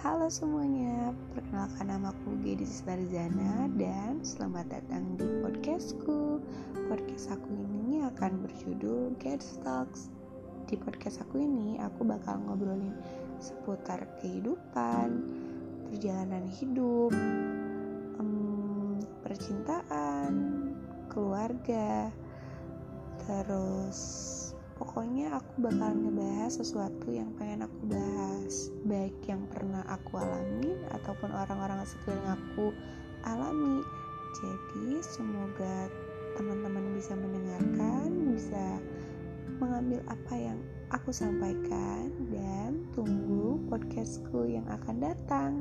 Halo 0.00 0.32
semuanya, 0.32 1.12
perkenalkan 1.36 1.84
nama 1.84 2.16
aku 2.16 2.40
Gedis 2.40 2.80
Barzana 2.80 3.68
dan 3.76 4.24
selamat 4.24 4.72
datang 4.72 5.20
di 5.20 5.28
podcastku. 5.44 6.40
Podcast 6.88 7.36
aku 7.36 7.52
ini 7.52 8.00
akan 8.08 8.40
berjudul 8.40 9.20
Get 9.20 9.44
Talks. 9.60 10.08
Di 10.64 10.80
podcast 10.80 11.20
aku 11.28 11.44
ini 11.44 11.76
aku 11.76 12.08
bakal 12.08 12.40
ngobrolin 12.40 12.96
seputar 13.36 14.08
kehidupan, 14.24 15.20
perjalanan 15.92 16.48
hidup, 16.48 17.12
um, 18.16 18.96
percintaan, 19.20 20.32
keluarga, 21.12 22.08
terus 23.28 24.35
pokoknya 24.76 25.32
aku 25.36 25.64
bakal 25.64 25.92
ngebahas 25.96 26.52
sesuatu 26.52 27.08
yang 27.08 27.32
pengen 27.40 27.64
aku 27.64 27.80
bahas. 27.88 28.68
Baik 28.84 29.16
yang 29.26 29.48
pernah 29.48 29.82
aku 29.88 30.20
alami 30.20 30.76
ataupun 30.92 31.32
orang-orang 31.32 31.82
sekeliling 31.88 32.36
aku 32.36 32.76
alami. 33.24 33.80
Jadi 34.36 35.00
semoga 35.00 35.88
teman-teman 36.36 36.92
bisa 36.92 37.16
mendengarkan 37.16 38.36
bisa 38.36 38.76
mengambil 39.56 40.04
apa 40.12 40.34
yang 40.36 40.58
aku 40.92 41.08
sampaikan 41.08 42.12
dan 42.28 42.84
tunggu 42.92 43.56
podcastku 43.72 44.44
yang 44.44 44.68
akan 44.68 45.00
datang 45.00 45.52